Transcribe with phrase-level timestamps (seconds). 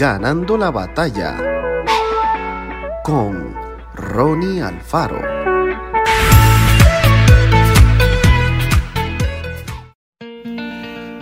[0.00, 1.36] Ganando la batalla
[3.04, 3.54] con
[3.94, 5.20] Ronnie Alfaro.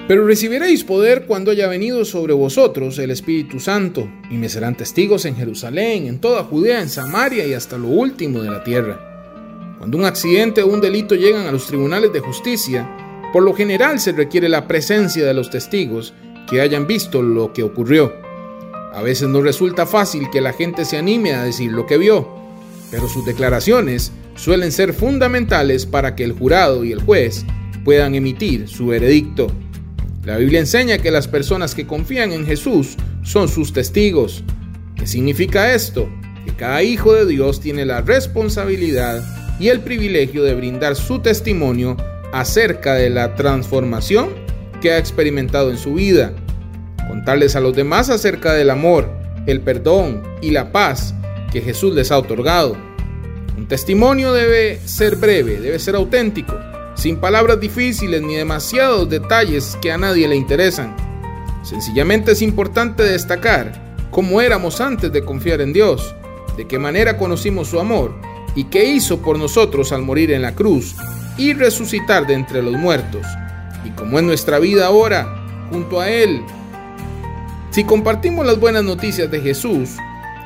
[0.07, 5.25] Pero recibiréis poder cuando haya venido sobre vosotros el Espíritu Santo, y me serán testigos
[5.25, 9.75] en Jerusalén, en toda Judea, en Samaria y hasta lo último de la tierra.
[9.79, 12.89] Cuando un accidente o un delito llegan a los tribunales de justicia,
[13.33, 16.15] por lo general se requiere la presencia de los testigos
[16.49, 18.28] que hayan visto lo que ocurrió.
[18.93, 22.29] A veces no resulta fácil que la gente se anime a decir lo que vio,
[22.91, 27.45] pero sus declaraciones suelen ser fundamentales para que el jurado y el juez
[27.85, 29.49] puedan emitir su veredicto.
[30.25, 34.45] La Biblia enseña que las personas que confían en Jesús son sus testigos.
[34.95, 36.09] ¿Qué significa esto?
[36.45, 39.23] Que cada hijo de Dios tiene la responsabilidad
[39.61, 41.97] y el privilegio de brindar su testimonio
[42.33, 44.31] acerca de la transformación
[44.81, 46.33] que ha experimentado en su vida.
[47.09, 49.11] Contarles a los demás acerca del amor,
[49.47, 51.15] el perdón y la paz
[51.51, 52.77] que Jesús les ha otorgado.
[53.57, 56.55] Un testimonio debe ser breve, debe ser auténtico
[56.99, 60.97] sin palabras difíciles ni demasiados detalles que a nadie le interesan.
[61.63, 66.15] Sencillamente es importante destacar cómo éramos antes de confiar en Dios,
[66.57, 68.15] de qué manera conocimos su amor
[68.57, 70.97] y qué hizo por nosotros al morir en la cruz
[71.37, 73.25] y resucitar de entre los muertos,
[73.85, 76.43] y cómo es nuestra vida ahora junto a Él.
[77.71, 79.91] Si compartimos las buenas noticias de Jesús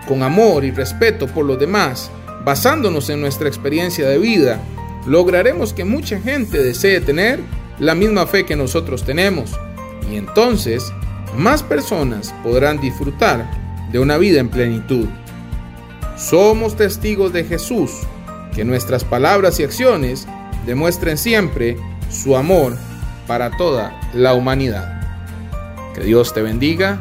[0.08, 2.10] con amor y respeto por los demás,
[2.44, 4.60] basándonos en nuestra experiencia de vida,
[5.06, 7.40] lograremos que mucha gente desee tener
[7.78, 9.52] la misma fe que nosotros tenemos
[10.10, 10.92] y entonces
[11.36, 13.48] más personas podrán disfrutar
[13.92, 15.06] de una vida en plenitud.
[16.16, 17.90] Somos testigos de Jesús,
[18.54, 20.26] que nuestras palabras y acciones
[20.66, 21.76] demuestren siempre
[22.10, 22.76] su amor
[23.26, 25.00] para toda la humanidad.
[25.94, 27.00] Que Dios te bendiga